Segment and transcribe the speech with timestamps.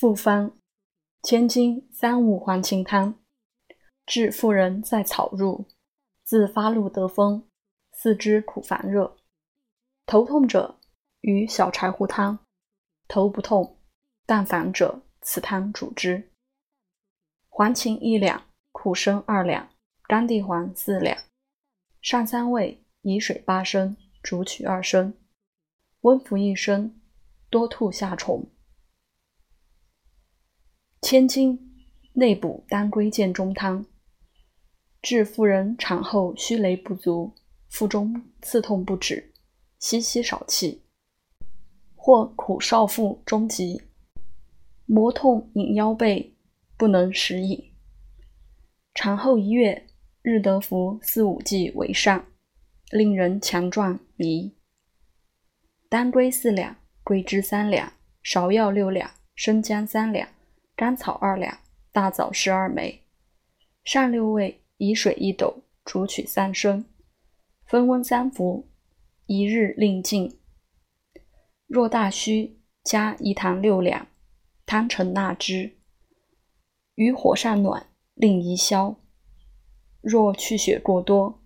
[0.00, 0.52] 复方：
[1.24, 3.18] 千金三五黄芩汤。
[4.06, 5.66] 治妇人在草入，
[6.22, 7.48] 自发露得风，
[7.90, 9.16] 四肢苦烦热，
[10.06, 10.78] 头痛者
[11.22, 12.38] 与小柴胡汤；
[13.08, 13.80] 头不痛
[14.24, 16.30] 但烦者，此汤主之。
[17.48, 19.68] 黄芩一两，苦参二两，
[20.04, 21.18] 甘地黄四两。
[22.00, 25.14] 上三味，以水八升，煮取二升，
[26.02, 27.00] 温服一升。
[27.50, 28.48] 多吐下虫。
[31.10, 31.58] 千金
[32.12, 33.86] 内补当归健中汤，
[35.00, 37.32] 治妇人产后虚雷不足，
[37.70, 39.32] 腹中刺痛不止，
[39.78, 40.82] 吸吸少气，
[41.96, 43.80] 或苦少腹中急，
[44.84, 46.34] 摩痛引腰背，
[46.76, 47.72] 不能食饮。
[48.92, 49.86] 产后一月，
[50.20, 52.26] 日得服四五剂为上，
[52.90, 54.52] 令人强壮宜。
[55.88, 56.76] 当归四两。
[57.02, 60.28] 桂枝三两，芍药六两，生姜三两，
[60.78, 61.58] 甘草二两，
[61.90, 63.02] 大枣十二枚。
[63.82, 66.84] 上六味，以水一斗，煮取三升，
[67.66, 68.68] 分温三服，
[69.26, 70.38] 一日令尽。
[71.66, 74.06] 若大虚，加一汤六两，
[74.66, 75.76] 汤成纳之。
[76.94, 78.94] 于火上暖，令宜消。
[80.00, 81.42] 若去血过多，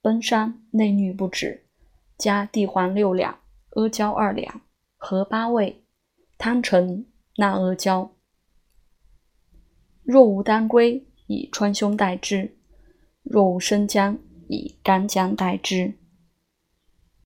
[0.00, 1.66] 奔伤内衄不止，
[2.16, 4.60] 加地黄六两，阿胶二两。
[4.96, 5.82] 合八味，
[6.38, 8.12] 汤成纳阿胶。
[10.10, 12.50] 若无当归，以川芎代之；
[13.22, 15.94] 若无生姜，以干姜代之。